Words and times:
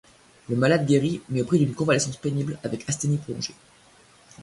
Le 0.49 0.55
malade 0.55 0.87
guérit, 0.87 1.21
mais 1.29 1.43
au 1.43 1.45
prix 1.45 1.59
d'une 1.59 1.75
convalescence 1.75 2.17
pénible 2.17 2.57
avec 2.63 2.89
asthénie 2.89 3.17
prolongée. 3.19 3.53